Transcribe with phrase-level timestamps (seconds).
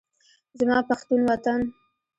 [0.59, 1.61] زما پښتون وطن